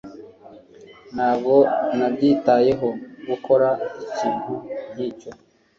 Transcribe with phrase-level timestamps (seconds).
[1.15, 1.53] Ntabwo
[1.97, 2.87] nabyitayeho
[3.29, 3.67] gukora
[4.07, 4.53] ikintu
[4.93, 5.31] nkicyo